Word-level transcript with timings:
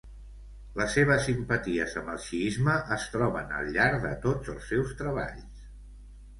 Les 0.79 0.95
seves 0.99 1.21
simpaties 1.27 1.93
amb 2.01 2.09
el 2.15 2.17
xiisme 2.25 2.79
es 2.97 3.07
troben 3.17 3.55
al 3.61 3.71
llarg 3.79 4.03
de 4.09 4.17
tots 4.27 4.53
els 4.57 4.69
seus 4.75 4.99
treballs. 5.05 5.65